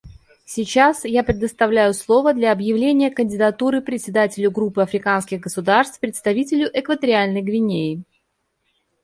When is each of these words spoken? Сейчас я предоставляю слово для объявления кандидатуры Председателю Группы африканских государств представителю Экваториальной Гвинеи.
Сейчас 0.45 1.05
я 1.05 1.23
предоставляю 1.23 1.93
слово 1.93 2.33
для 2.33 2.51
объявления 2.51 3.11
кандидатуры 3.11 3.81
Председателю 3.83 4.49
Группы 4.49 4.81
африканских 4.81 5.41
государств 5.41 5.99
представителю 5.99 6.71
Экваториальной 6.73 7.43
Гвинеи. 7.43 8.01